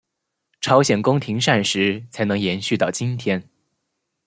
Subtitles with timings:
[0.61, 3.47] 朝鲜宫廷膳食才能延续到今天。